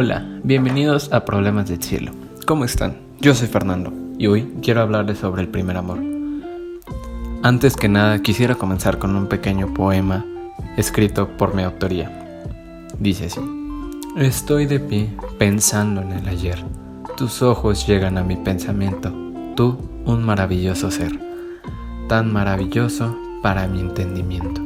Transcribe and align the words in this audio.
Hola, 0.00 0.24
bienvenidos 0.44 1.12
a 1.12 1.24
Problemas 1.24 1.68
del 1.68 1.82
Cielo. 1.82 2.12
¿Cómo 2.46 2.64
están? 2.64 2.98
Yo 3.18 3.34
soy 3.34 3.48
Fernando 3.48 3.92
y 4.16 4.28
hoy 4.28 4.54
quiero 4.62 4.80
hablarles 4.80 5.18
sobre 5.18 5.42
el 5.42 5.48
primer 5.48 5.76
amor. 5.76 5.98
Antes 7.42 7.74
que 7.74 7.88
nada 7.88 8.22
quisiera 8.22 8.54
comenzar 8.54 8.98
con 9.00 9.16
un 9.16 9.26
pequeño 9.26 9.74
poema 9.74 10.24
escrito 10.76 11.36
por 11.36 11.52
mi 11.52 11.64
autoría. 11.64 12.46
Dice 13.00 13.26
así. 13.26 13.40
Estoy 14.16 14.66
de 14.66 14.78
pie 14.78 15.10
pensando 15.36 16.00
en 16.00 16.12
el 16.12 16.28
ayer. 16.28 16.64
Tus 17.16 17.42
ojos 17.42 17.84
llegan 17.84 18.18
a 18.18 18.22
mi 18.22 18.36
pensamiento. 18.36 19.12
Tú, 19.56 19.78
un 20.04 20.22
maravilloso 20.22 20.92
ser. 20.92 21.18
Tan 22.08 22.32
maravilloso 22.32 23.18
para 23.42 23.66
mi 23.66 23.80
entendimiento. 23.80 24.62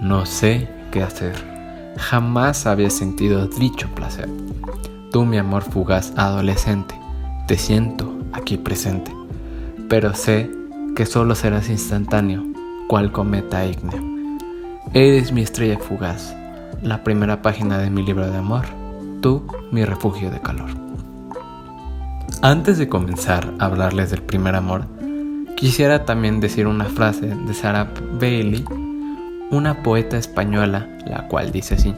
No 0.00 0.24
sé 0.24 0.66
qué 0.90 1.02
hacer. 1.02 1.51
Jamás 1.96 2.66
había 2.66 2.90
sentido 2.90 3.46
dicho 3.46 3.88
placer. 3.94 4.28
Tú, 5.10 5.24
mi 5.24 5.38
amor 5.38 5.62
fugaz 5.62 6.12
adolescente, 6.16 6.94
te 7.46 7.58
siento 7.58 8.12
aquí 8.32 8.56
presente. 8.56 9.12
Pero 9.88 10.14
sé 10.14 10.50
que 10.96 11.06
solo 11.06 11.34
serás 11.34 11.68
instantáneo, 11.68 12.44
cual 12.88 13.12
cometa 13.12 13.66
ígneo. 13.66 14.02
Eres 14.94 15.32
mi 15.32 15.42
estrella 15.42 15.78
fugaz, 15.78 16.34
la 16.82 17.04
primera 17.04 17.42
página 17.42 17.78
de 17.78 17.90
mi 17.90 18.02
libro 18.02 18.30
de 18.30 18.36
amor, 18.36 18.64
tú 19.20 19.46
mi 19.70 19.84
refugio 19.84 20.30
de 20.30 20.40
calor. 20.40 20.70
Antes 22.42 22.78
de 22.78 22.88
comenzar 22.88 23.52
a 23.58 23.66
hablarles 23.66 24.10
del 24.10 24.22
primer 24.22 24.54
amor, 24.54 24.86
quisiera 25.56 26.04
también 26.04 26.40
decir 26.40 26.66
una 26.66 26.86
frase 26.86 27.26
de 27.26 27.54
Sarah 27.54 27.92
Bailey, 28.20 28.64
una 29.52 29.82
poeta 29.82 30.16
española, 30.16 30.88
la 31.06 31.28
cual 31.28 31.52
dice 31.52 31.74
así. 31.74 31.94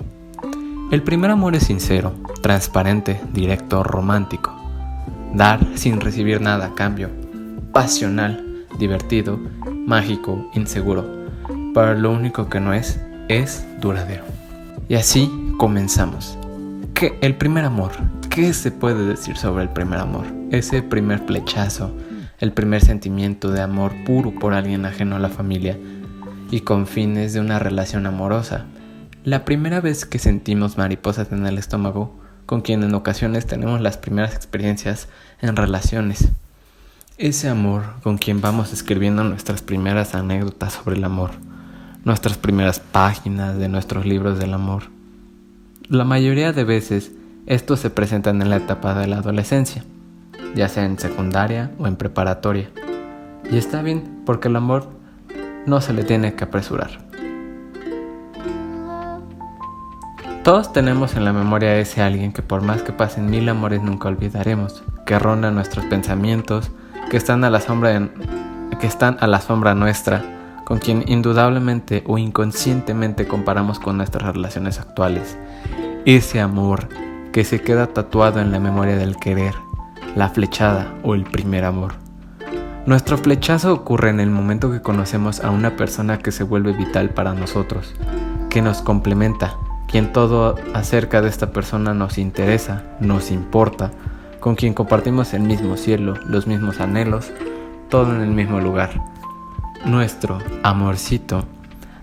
El 0.90 1.02
primer 1.02 1.30
amor 1.30 1.54
es 1.54 1.62
sincero, 1.62 2.12
transparente, 2.42 3.20
directo, 3.32 3.84
romántico. 3.84 4.52
Dar 5.32 5.60
sin 5.76 6.00
recibir 6.00 6.40
nada 6.40 6.66
a 6.66 6.74
cambio, 6.74 7.10
pasional, 7.72 8.66
divertido, 8.78 9.38
mágico, 9.86 10.50
inseguro, 10.54 11.06
pero 11.72 11.94
lo 11.94 12.10
único 12.10 12.48
que 12.48 12.60
no 12.60 12.74
es 12.74 13.00
es 13.28 13.64
duradero. 13.80 14.24
Y 14.88 14.96
así 14.96 15.30
comenzamos. 15.56 16.36
¿Qué? 16.92 17.16
El 17.22 17.36
primer 17.36 17.64
amor. 17.64 17.92
¿Qué 18.30 18.52
se 18.52 18.72
puede 18.72 19.06
decir 19.06 19.36
sobre 19.36 19.62
el 19.62 19.68
primer 19.70 20.00
amor? 20.00 20.26
Ese 20.50 20.82
primer 20.82 21.20
flechazo, 21.20 21.94
el 22.40 22.52
primer 22.52 22.84
sentimiento 22.84 23.52
de 23.52 23.62
amor 23.62 23.92
puro 24.04 24.32
por 24.32 24.54
alguien 24.54 24.84
ajeno 24.86 25.16
a 25.16 25.20
la 25.20 25.28
familia 25.28 25.78
y 26.50 26.60
con 26.60 26.86
fines 26.86 27.32
de 27.32 27.40
una 27.40 27.58
relación 27.58 28.06
amorosa. 28.06 28.66
La 29.24 29.44
primera 29.44 29.80
vez 29.80 30.04
que 30.04 30.18
sentimos 30.18 30.76
mariposas 30.76 31.32
en 31.32 31.46
el 31.46 31.58
estómago, 31.58 32.14
con 32.46 32.60
quien 32.60 32.82
en 32.82 32.94
ocasiones 32.94 33.46
tenemos 33.46 33.80
las 33.80 33.96
primeras 33.96 34.34
experiencias 34.34 35.08
en 35.40 35.56
relaciones. 35.56 36.28
Ese 37.16 37.48
amor 37.48 37.84
con 38.02 38.18
quien 38.18 38.40
vamos 38.40 38.72
escribiendo 38.72 39.24
nuestras 39.24 39.62
primeras 39.62 40.14
anécdotas 40.14 40.74
sobre 40.74 40.96
el 40.96 41.04
amor, 41.04 41.30
nuestras 42.04 42.36
primeras 42.36 42.80
páginas 42.80 43.56
de 43.56 43.68
nuestros 43.68 44.04
libros 44.04 44.38
del 44.38 44.52
amor. 44.52 44.84
La 45.88 46.04
mayoría 46.04 46.52
de 46.52 46.64
veces 46.64 47.12
estos 47.46 47.80
se 47.80 47.90
presentan 47.90 48.42
en 48.42 48.50
la 48.50 48.56
etapa 48.56 48.94
de 48.94 49.06
la 49.06 49.18
adolescencia, 49.18 49.84
ya 50.54 50.68
sea 50.68 50.84
en 50.84 50.98
secundaria 50.98 51.72
o 51.78 51.86
en 51.86 51.96
preparatoria. 51.96 52.70
Y 53.50 53.58
está 53.58 53.82
bien 53.82 54.22
porque 54.24 54.48
el 54.48 54.56
amor 54.56 54.88
no 55.66 55.80
se 55.80 55.92
le 55.92 56.04
tiene 56.04 56.34
que 56.34 56.44
apresurar. 56.44 57.04
Todos 60.44 60.74
tenemos 60.74 61.16
en 61.16 61.24
la 61.24 61.32
memoria 61.32 61.78
ese 61.78 62.02
alguien 62.02 62.32
que 62.32 62.42
por 62.42 62.60
más 62.60 62.82
que 62.82 62.92
pasen 62.92 63.30
mil 63.30 63.48
amores 63.48 63.82
nunca 63.82 64.08
olvidaremos, 64.08 64.84
que 65.06 65.18
ronda 65.18 65.50
nuestros 65.50 65.86
pensamientos, 65.86 66.70
que 67.08 67.16
están 67.16 67.44
a 67.44 67.50
la 67.50 67.60
sombra 67.60 68.10
que 68.78 68.86
están 68.86 69.16
a 69.20 69.26
la 69.26 69.40
sombra 69.40 69.74
nuestra, 69.74 70.22
con 70.64 70.80
quien 70.80 71.04
indudablemente 71.06 72.04
o 72.06 72.18
inconscientemente 72.18 73.26
comparamos 73.26 73.78
con 73.78 73.96
nuestras 73.96 74.34
relaciones 74.34 74.78
actuales. 74.80 75.38
Ese 76.04 76.40
amor 76.40 76.88
que 77.32 77.44
se 77.44 77.62
queda 77.62 77.86
tatuado 77.86 78.40
en 78.40 78.52
la 78.52 78.60
memoria 78.60 78.96
del 78.96 79.16
querer, 79.16 79.54
la 80.14 80.28
flechada 80.28 80.92
o 81.02 81.14
el 81.14 81.24
primer 81.24 81.64
amor. 81.64 82.03
Nuestro 82.86 83.16
flechazo 83.16 83.72
ocurre 83.72 84.10
en 84.10 84.20
el 84.20 84.28
momento 84.28 84.70
que 84.70 84.82
conocemos 84.82 85.40
a 85.40 85.48
una 85.50 85.74
persona 85.74 86.18
que 86.18 86.32
se 86.32 86.44
vuelve 86.44 86.72
vital 86.72 87.08
para 87.10 87.32
nosotros, 87.32 87.94
que 88.50 88.60
nos 88.60 88.82
complementa, 88.82 89.56
quien 89.88 90.12
todo 90.12 90.56
acerca 90.74 91.22
de 91.22 91.30
esta 91.30 91.50
persona 91.50 91.94
nos 91.94 92.18
interesa, 92.18 92.82
nos 93.00 93.30
importa, 93.30 93.90
con 94.38 94.54
quien 94.54 94.74
compartimos 94.74 95.32
el 95.32 95.44
mismo 95.44 95.78
cielo, 95.78 96.12
los 96.26 96.46
mismos 96.46 96.78
anhelos, 96.80 97.30
todo 97.88 98.14
en 98.14 98.20
el 98.20 98.32
mismo 98.32 98.60
lugar. 98.60 98.90
Nuestro 99.86 100.38
amorcito 100.62 101.46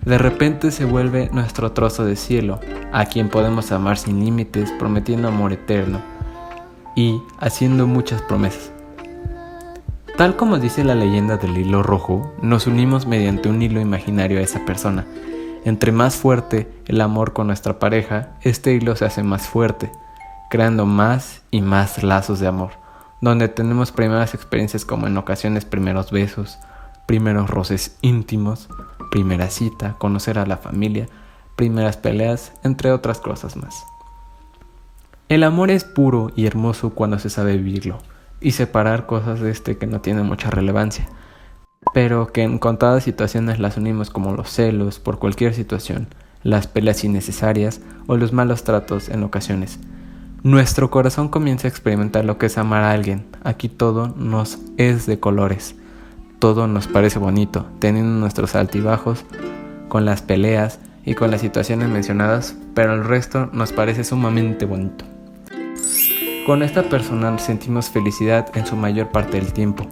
de 0.04 0.18
repente 0.18 0.72
se 0.72 0.84
vuelve 0.84 1.30
nuestro 1.32 1.70
trozo 1.70 2.04
de 2.04 2.16
cielo, 2.16 2.58
a 2.92 3.04
quien 3.04 3.28
podemos 3.28 3.70
amar 3.70 3.98
sin 3.98 4.18
límites, 4.18 4.72
prometiendo 4.80 5.28
amor 5.28 5.52
eterno 5.52 6.00
y 6.96 7.22
haciendo 7.38 7.86
muchas 7.86 8.20
promesas. 8.20 8.72
Tal 10.16 10.36
como 10.36 10.58
dice 10.58 10.84
la 10.84 10.94
leyenda 10.94 11.38
del 11.38 11.56
hilo 11.56 11.82
rojo, 11.82 12.34
nos 12.42 12.66
unimos 12.66 13.06
mediante 13.06 13.48
un 13.48 13.62
hilo 13.62 13.80
imaginario 13.80 14.38
a 14.38 14.42
esa 14.42 14.62
persona. 14.66 15.06
Entre 15.64 15.90
más 15.90 16.16
fuerte 16.16 16.70
el 16.86 17.00
amor 17.00 17.32
con 17.32 17.46
nuestra 17.46 17.78
pareja, 17.78 18.28
este 18.42 18.74
hilo 18.74 18.94
se 18.94 19.06
hace 19.06 19.22
más 19.22 19.48
fuerte, 19.48 19.90
creando 20.50 20.84
más 20.84 21.40
y 21.50 21.62
más 21.62 22.02
lazos 22.02 22.40
de 22.40 22.46
amor, 22.46 22.72
donde 23.22 23.48
tenemos 23.48 23.90
primeras 23.90 24.34
experiencias 24.34 24.84
como 24.84 25.06
en 25.06 25.16
ocasiones 25.16 25.64
primeros 25.64 26.10
besos, 26.10 26.58
primeros 27.06 27.48
roces 27.48 27.96
íntimos, 28.02 28.68
primera 29.10 29.48
cita, 29.48 29.94
conocer 29.94 30.38
a 30.38 30.44
la 30.44 30.58
familia, 30.58 31.08
primeras 31.56 31.96
peleas, 31.96 32.52
entre 32.64 32.92
otras 32.92 33.18
cosas 33.18 33.56
más. 33.56 33.82
El 35.30 35.42
amor 35.42 35.70
es 35.70 35.84
puro 35.84 36.32
y 36.36 36.44
hermoso 36.44 36.90
cuando 36.90 37.18
se 37.18 37.30
sabe 37.30 37.56
vivirlo 37.56 37.98
y 38.42 38.52
separar 38.52 39.06
cosas 39.06 39.40
de 39.40 39.50
este 39.50 39.78
que 39.78 39.86
no 39.86 40.00
tienen 40.00 40.26
mucha 40.26 40.50
relevancia, 40.50 41.06
pero 41.94 42.26
que 42.28 42.42
en 42.42 42.58
contadas 42.58 43.04
situaciones 43.04 43.58
las 43.58 43.76
unimos 43.76 44.10
como 44.10 44.34
los 44.34 44.50
celos 44.50 44.98
por 44.98 45.18
cualquier 45.18 45.54
situación, 45.54 46.08
las 46.42 46.66
peleas 46.66 47.04
innecesarias 47.04 47.80
o 48.06 48.16
los 48.16 48.32
malos 48.32 48.64
tratos 48.64 49.08
en 49.08 49.22
ocasiones, 49.22 49.78
nuestro 50.44 50.90
corazón 50.90 51.28
comienza 51.28 51.68
a 51.68 51.70
experimentar 51.70 52.24
lo 52.24 52.36
que 52.36 52.46
es 52.46 52.58
amar 52.58 52.82
a 52.82 52.90
alguien. 52.90 53.26
Aquí 53.44 53.68
todo 53.68 54.08
nos 54.16 54.58
es 54.76 55.06
de 55.06 55.20
colores. 55.20 55.76
Todo 56.40 56.66
nos 56.66 56.88
parece 56.88 57.20
bonito, 57.20 57.66
teniendo 57.78 58.18
nuestros 58.18 58.56
altibajos, 58.56 59.24
con 59.88 60.04
las 60.04 60.20
peleas 60.20 60.80
y 61.04 61.14
con 61.14 61.30
las 61.30 61.42
situaciones 61.42 61.88
mencionadas, 61.88 62.56
pero 62.74 62.94
el 62.94 63.04
resto 63.04 63.50
nos 63.52 63.72
parece 63.72 64.02
sumamente 64.02 64.64
bonito. 64.64 65.11
Con 66.46 66.64
esta 66.64 66.82
persona 66.82 67.38
sentimos 67.38 67.88
felicidad 67.88 68.50
en 68.56 68.66
su 68.66 68.74
mayor 68.74 69.10
parte 69.10 69.36
del 69.38 69.52
tiempo. 69.52 69.86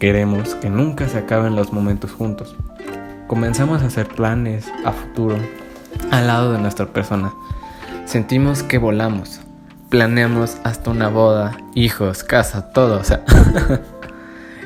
Queremos 0.00 0.56
que 0.56 0.70
nunca 0.70 1.08
se 1.08 1.18
acaben 1.18 1.54
los 1.54 1.72
momentos 1.72 2.10
juntos. 2.10 2.56
Comenzamos 3.28 3.82
a 3.82 3.86
hacer 3.86 4.08
planes 4.08 4.66
a 4.84 4.90
futuro 4.90 5.36
al 6.10 6.26
lado 6.26 6.52
de 6.52 6.58
nuestra 6.58 6.86
persona. 6.86 7.32
Sentimos 8.06 8.64
que 8.64 8.78
volamos, 8.78 9.40
planeamos 9.88 10.58
hasta 10.64 10.90
una 10.90 11.10
boda, 11.10 11.56
hijos, 11.76 12.24
casa, 12.24 12.72
todo, 12.72 13.00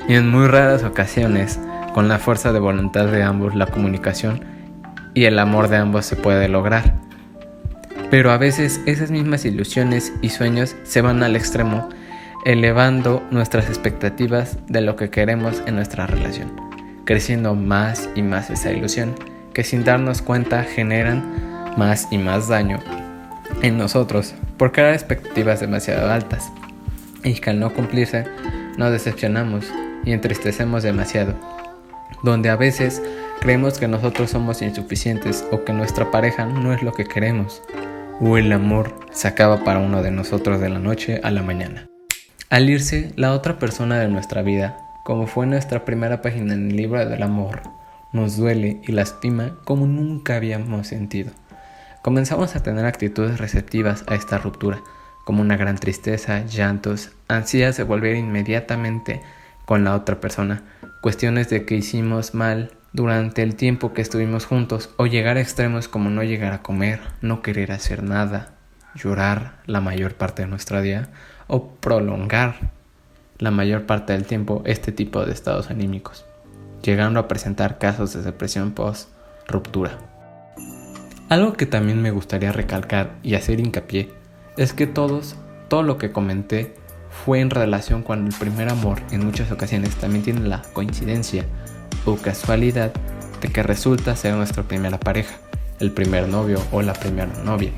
y 0.09 0.15
en 0.15 0.31
muy 0.31 0.47
raras 0.47 0.83
ocasiones, 0.83 1.61
con 1.93 2.09
la 2.09 2.19
fuerza 2.19 2.55
de 2.55 2.59
voluntad 2.59 3.05
de 3.09 3.23
ambos, 3.23 3.55
la 3.55 3.67
comunicación 3.67 4.41
y 5.13 5.25
el 5.25 5.39
amor 5.39 5.69
de 5.69 5.77
ambos 5.77 6.07
se 6.07 6.17
puede 6.17 6.49
lograr. 6.49 7.02
Pero 8.13 8.31
a 8.31 8.37
veces 8.37 8.83
esas 8.85 9.11
mismas 9.11 9.47
ilusiones 9.47 10.13
y 10.21 10.29
sueños 10.29 10.77
se 10.83 11.01
van 11.01 11.23
al 11.23 11.35
extremo, 11.35 11.89
elevando 12.45 13.27
nuestras 13.31 13.69
expectativas 13.69 14.59
de 14.69 14.83
lo 14.83 14.97
que 14.97 15.09
queremos 15.09 15.63
en 15.65 15.77
nuestra 15.77 16.07
relación, 16.07 16.53
creciendo 17.07 17.55
más 17.55 18.11
y 18.15 18.21
más 18.21 18.51
esa 18.51 18.71
ilusión, 18.71 19.15
que 19.55 19.65
sin 19.65 19.83
darnos 19.83 20.21
cuenta 20.21 20.63
generan 20.63 21.25
más 21.79 22.09
y 22.11 22.19
más 22.19 22.49
daño 22.49 22.81
en 23.63 23.79
nosotros 23.79 24.35
por 24.59 24.73
crear 24.73 24.93
expectativas 24.93 25.61
demasiado 25.61 26.11
altas 26.11 26.53
y 27.25 27.33
que 27.33 27.49
al 27.49 27.61
no 27.61 27.73
cumplirse 27.73 28.27
nos 28.77 28.93
decepcionamos 28.93 29.73
y 30.05 30.13
entristecemos 30.13 30.83
demasiado, 30.83 31.33
donde 32.23 32.51
a 32.51 32.57
veces 32.57 33.01
creemos 33.41 33.79
que 33.79 33.89
nosotros 33.89 34.29
somos 34.29 34.61
insuficientes 34.61 35.47
o 35.51 35.65
que 35.65 35.73
nuestra 35.73 36.11
pareja 36.11 36.45
no 36.45 36.75
es 36.75 36.83
lo 36.83 36.93
que 36.93 37.07
queremos, 37.07 37.63
o 38.25 38.39
el 38.39 38.53
amor 38.53 38.95
se 39.11 39.27
acaba 39.27 39.65
para 39.65 39.81
uno 39.81 40.01
de 40.01 40.13
nosotros 40.13 40.61
de 40.61 40.69
la 40.69 40.79
noche 40.79 41.21
a 41.25 41.33
la 41.33 41.43
mañana. 41.43 41.89
Al 42.51 42.71
irse 42.71 43.13
la 43.17 43.33
otra 43.33 43.59
persona 43.59 43.99
de 43.99 44.07
nuestra 44.07 44.43
vida, 44.43 44.79
como 45.03 45.27
fue 45.27 45.45
nuestra 45.47 45.85
primera 45.85 46.23
página 46.23 46.55
en 46.55 46.71
el 46.71 46.77
libro 46.77 47.05
del 47.05 47.21
amor, 47.21 47.63
nos 48.13 48.37
duele 48.37 48.81
y 48.87 48.93
lastima 48.93 49.57
como 49.65 49.87
nunca 49.89 50.37
habíamos 50.37 50.87
sentido. 50.87 51.33
Comenzamos 52.03 52.55
a 52.55 52.63
tener 52.63 52.85
actitudes 52.85 53.39
receptivas 53.39 54.05
a 54.07 54.15
esta 54.15 54.39
ruptura, 54.39 54.81
como 55.25 55.41
una 55.41 55.57
gran 55.57 55.77
tristeza, 55.77 56.45
llantos, 56.47 57.11
ansias 57.27 57.77
de 57.77 57.83
volver 57.83 58.15
inmediatamente 58.15 59.21
con 59.65 59.83
la 59.83 59.97
otra 59.97 60.21
persona, 60.21 60.63
cuestiones 61.01 61.49
de 61.49 61.65
que 61.65 61.75
hicimos 61.75 62.35
mal 62.35 62.71
durante 62.93 63.43
el 63.43 63.57
tiempo 63.57 63.95
que 63.95 64.03
estuvimos 64.03 64.45
juntos 64.45 64.91
o 64.97 65.07
llegar 65.07 65.37
a 65.37 65.41
extremos 65.41 65.89
como 65.89 66.11
no 66.11 66.23
llegar 66.23 66.53
a 66.53 66.63
comer, 66.63 67.01
no 67.23 67.41
querer 67.41 67.73
hacer 67.73 68.03
nada, 68.03 68.53
llorar 68.95 69.61
la 69.67 69.81
mayor 69.81 70.15
parte 70.15 70.43
de 70.43 70.49
nuestro 70.49 70.83
día 70.83 71.09
o 71.47 71.69
prolongar 71.69 72.71
la 73.39 73.51
mayor 73.51 73.87
parte 73.87 74.13
del 74.13 74.25
tiempo 74.25 74.63
este 74.67 74.93
tipo 74.93 75.25
de 75.25 75.33
estados 75.33 75.71
anímicos, 75.71 76.27
llegando 76.83 77.19
a 77.19 77.29
presentar 77.29 77.79
casos 77.79 78.13
de 78.13 78.23
depresión 78.23 78.73
post 78.73 79.09
ruptura. 79.49 79.99
Algo 81.29 81.55
que 81.55 81.65
también 81.65 82.03
me 82.03 82.11
gustaría 82.11 82.53
recalcar 82.53 83.15
y 83.23 83.35
hacer 83.35 83.59
hincapié 83.59 84.11
es 84.59 84.75
que 84.75 84.87
todos, 84.87 85.37
todo 85.69 85.83
lo 85.83 85.97
que 85.97 86.13
comenté 86.13 86.75
fue 87.09 87.41
en 87.41 87.49
relación 87.49 88.03
cuando 88.03 88.29
el 88.29 88.37
primer 88.39 88.69
amor 88.69 89.01
en 89.11 89.25
muchas 89.25 89.51
ocasiones 89.51 89.95
también 89.97 90.25
tiene 90.25 90.41
la 90.47 90.61
coincidencia 90.75 91.47
o 92.05 92.17
casualidad 92.17 92.93
de 93.41 93.49
que 93.49 93.63
resulta 93.63 94.17
ser 94.17 94.35
nuestra 94.35 94.63
primera 94.63 94.99
pareja, 94.99 95.35
el 95.81 95.91
primer 95.93 96.29
novio 96.29 96.61
o 96.71 96.83
la 96.83 96.93
primera 96.93 97.33
novia. 97.45 97.73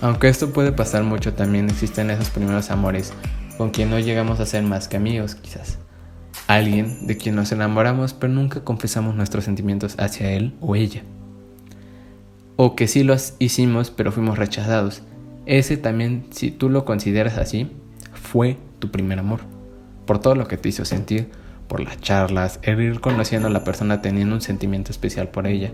Aunque 0.00 0.28
esto 0.28 0.52
puede 0.52 0.72
pasar 0.72 1.02
mucho, 1.02 1.34
también 1.34 1.70
existen 1.70 2.10
esos 2.10 2.30
primeros 2.30 2.70
amores 2.70 3.12
con 3.56 3.70
quien 3.70 3.90
no 3.90 3.98
llegamos 3.98 4.40
a 4.40 4.46
ser 4.46 4.62
más 4.62 4.88
que 4.88 4.96
amigos, 4.96 5.34
quizás. 5.34 5.78
Alguien 6.46 7.06
de 7.06 7.16
quien 7.16 7.36
nos 7.36 7.52
enamoramos 7.52 8.12
pero 8.12 8.32
nunca 8.32 8.62
confesamos 8.64 9.14
nuestros 9.14 9.44
sentimientos 9.44 9.94
hacia 9.98 10.32
él 10.32 10.54
o 10.60 10.76
ella. 10.76 11.02
O 12.56 12.76
que 12.76 12.86
sí 12.86 13.02
los 13.02 13.34
hicimos 13.38 13.90
pero 13.90 14.12
fuimos 14.12 14.38
rechazados. 14.38 15.02
Ese 15.46 15.76
también, 15.76 16.26
si 16.30 16.50
tú 16.50 16.68
lo 16.68 16.84
consideras 16.84 17.38
así, 17.38 17.70
fue 18.12 18.58
tu 18.78 18.90
primer 18.90 19.18
amor. 19.18 19.40
Por 20.06 20.18
todo 20.18 20.34
lo 20.34 20.46
que 20.48 20.56
te 20.56 20.68
hizo 20.68 20.84
sentir, 20.84 21.30
por 21.68 21.80
las 21.80 22.00
charlas, 22.00 22.60
el 22.62 22.80
ir 22.80 23.00
conociendo 23.00 23.48
a 23.48 23.50
la 23.50 23.64
persona 23.64 24.02
teniendo 24.02 24.34
un 24.34 24.40
sentimiento 24.40 24.90
especial 24.90 25.28
por 25.28 25.46
ella. 25.46 25.70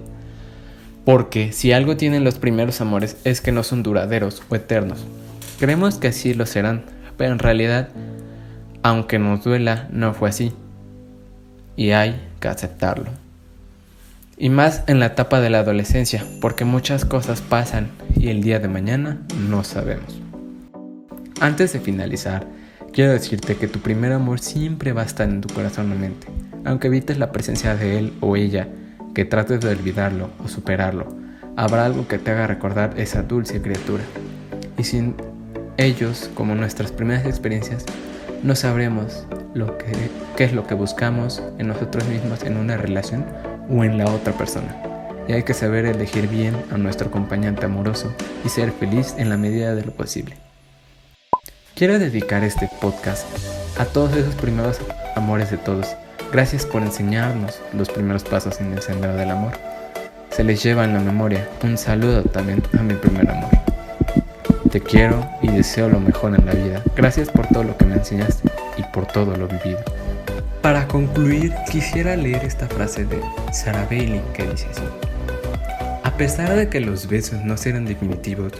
Porque 1.04 1.52
si 1.52 1.72
algo 1.72 1.96
tienen 1.96 2.24
los 2.24 2.38
primeros 2.38 2.80
amores 2.80 3.16
es 3.24 3.40
que 3.40 3.52
no 3.52 3.62
son 3.62 3.82
duraderos 3.82 4.42
o 4.48 4.54
eternos. 4.54 5.04
Creemos 5.58 5.98
que 5.98 6.08
así 6.08 6.34
lo 6.34 6.46
serán, 6.46 6.84
pero 7.16 7.32
en 7.32 7.38
realidad, 7.38 7.88
aunque 8.82 9.18
nos 9.18 9.44
duela, 9.44 9.88
no 9.90 10.14
fue 10.14 10.28
así. 10.28 10.52
Y 11.76 11.90
hay 11.90 12.20
que 12.40 12.48
aceptarlo. 12.48 13.10
Y 14.36 14.48
más 14.48 14.84
en 14.86 15.00
la 15.00 15.06
etapa 15.06 15.40
de 15.40 15.50
la 15.50 15.58
adolescencia, 15.58 16.24
porque 16.40 16.64
muchas 16.64 17.04
cosas 17.04 17.42
pasan 17.42 17.90
y 18.16 18.28
el 18.28 18.42
día 18.42 18.58
de 18.58 18.68
mañana 18.68 19.18
no 19.48 19.64
sabemos. 19.64 20.18
Antes 21.40 21.72
de 21.72 21.80
finalizar, 21.80 22.46
quiero 22.92 23.12
decirte 23.12 23.56
que 23.56 23.68
tu 23.68 23.78
primer 23.80 24.12
amor 24.12 24.40
siempre 24.40 24.92
va 24.92 25.02
a 25.02 25.06
estar 25.06 25.28
en 25.28 25.40
tu 25.40 25.52
corazón 25.52 25.92
o 25.92 25.94
mente, 25.94 26.26
aunque 26.64 26.88
evites 26.88 27.18
la 27.18 27.32
presencia 27.32 27.74
de 27.74 27.98
él 27.98 28.12
o 28.20 28.36
ella, 28.36 28.68
que 29.14 29.24
trates 29.24 29.60
de 29.60 29.70
olvidarlo 29.70 30.30
o 30.44 30.48
superarlo, 30.48 31.06
habrá 31.56 31.86
algo 31.86 32.06
que 32.06 32.18
te 32.18 32.30
haga 32.30 32.46
recordar 32.46 32.94
esa 32.96 33.22
dulce 33.22 33.60
criatura. 33.60 34.02
Y 34.78 34.84
sin 34.84 35.14
ellos, 35.76 36.30
como 36.34 36.54
nuestras 36.54 36.92
primeras 36.92 37.26
experiencias, 37.26 37.84
no 38.42 38.54
sabremos 38.54 39.26
lo 39.54 39.76
que, 39.78 39.92
qué 40.36 40.44
es 40.44 40.52
lo 40.52 40.66
que 40.66 40.74
buscamos 40.74 41.42
en 41.58 41.68
nosotros 41.68 42.06
mismos 42.06 42.44
en 42.44 42.56
una 42.56 42.76
relación 42.76 43.24
o 43.68 43.84
en 43.84 43.98
la 43.98 44.10
otra 44.10 44.32
persona. 44.32 44.76
Y 45.28 45.32
hay 45.32 45.42
que 45.42 45.54
saber 45.54 45.84
elegir 45.84 46.28
bien 46.28 46.56
a 46.72 46.78
nuestro 46.78 47.08
acompañante 47.08 47.66
amoroso 47.66 48.12
y 48.44 48.48
ser 48.48 48.72
feliz 48.72 49.14
en 49.18 49.28
la 49.28 49.36
medida 49.36 49.74
de 49.74 49.84
lo 49.84 49.92
posible. 49.92 50.49
Quiero 51.80 51.98
dedicar 51.98 52.44
este 52.44 52.68
podcast 52.78 53.26
a 53.78 53.86
todos 53.86 54.14
esos 54.14 54.34
primeros 54.34 54.76
amores 55.16 55.50
de 55.50 55.56
todos. 55.56 55.86
Gracias 56.30 56.66
por 56.66 56.82
enseñarnos 56.82 57.58
los 57.72 57.88
primeros 57.88 58.22
pasos 58.22 58.60
en 58.60 58.74
el 58.74 58.82
sendero 58.82 59.16
del 59.16 59.30
amor. 59.30 59.52
Se 60.28 60.44
les 60.44 60.62
lleva 60.62 60.84
en 60.84 60.92
la 60.92 61.00
memoria 61.00 61.48
un 61.62 61.78
saludo 61.78 62.22
también 62.22 62.62
a 62.78 62.82
mi 62.82 62.92
primer 62.92 63.30
amor. 63.30 63.48
Te 64.70 64.82
quiero 64.82 65.26
y 65.40 65.48
deseo 65.48 65.88
lo 65.88 66.00
mejor 66.00 66.34
en 66.38 66.44
la 66.44 66.52
vida. 66.52 66.82
Gracias 66.96 67.30
por 67.30 67.46
todo 67.46 67.64
lo 67.64 67.74
que 67.78 67.86
me 67.86 67.94
enseñaste 67.94 68.50
y 68.76 68.82
por 68.92 69.06
todo 69.06 69.34
lo 69.38 69.48
vivido. 69.48 69.82
Para 70.60 70.86
concluir, 70.86 71.54
quisiera 71.72 72.14
leer 72.14 72.44
esta 72.44 72.66
frase 72.66 73.06
de 73.06 73.22
Sarah 73.54 73.86
Bailey 73.86 74.20
que 74.34 74.46
dice 74.46 74.66
así. 74.70 74.82
A 76.02 76.14
pesar 76.18 76.54
de 76.54 76.68
que 76.68 76.80
los 76.80 77.08
besos 77.08 77.42
no 77.42 77.56
serán 77.56 77.86
definitivos, 77.86 78.52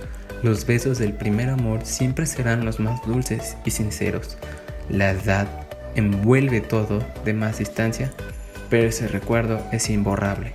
los 0.43 0.65
besos 0.65 0.99
del 0.99 1.13
primer 1.13 1.51
amor 1.51 1.85
siempre 1.85 2.25
serán 2.25 2.65
los 2.65 2.81
más 2.81 3.05
dulces 3.07 3.57
y 3.65 3.71
sinceros. 3.71 4.39
La 4.89 5.11
edad 5.11 5.47
envuelve 5.95 6.61
todo 6.61 7.05
de 7.25 7.35
más 7.35 7.59
distancia, 7.59 8.11
pero 8.71 8.89
ese 8.89 9.09
recuerdo 9.09 9.61
es 9.73 9.91
imborrable. 9.91 10.55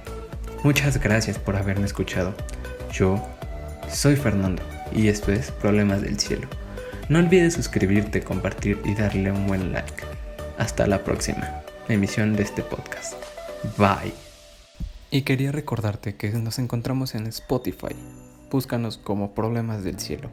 Muchas 0.63 0.99
gracias 0.99 1.37
por 1.37 1.55
haberme 1.55 1.85
escuchado. 1.85 2.33
Yo 2.91 3.23
soy 3.91 4.15
Fernando 4.15 4.63
y 4.91 5.09
esto 5.09 5.31
es 5.31 5.51
Problemas 5.51 6.01
del 6.01 6.19
Cielo. 6.19 6.47
No 7.07 7.19
olvides 7.19 7.53
suscribirte, 7.53 8.21
compartir 8.21 8.81
y 8.83 8.95
darle 8.95 9.31
un 9.31 9.45
buen 9.45 9.71
like. 9.71 10.03
Hasta 10.57 10.87
la 10.87 11.03
próxima 11.03 11.61
emisión 11.87 12.35
de 12.35 12.41
este 12.41 12.63
podcast. 12.63 13.13
Bye. 13.77 14.13
Y 15.11 15.21
quería 15.21 15.51
recordarte 15.51 16.15
que 16.15 16.29
nos 16.31 16.57
encontramos 16.57 17.13
en 17.13 17.27
Spotify. 17.27 17.95
Búscanos 18.49 18.97
como 18.97 19.33
Problemas 19.33 19.83
del 19.83 19.99
Cielo. 19.99 20.29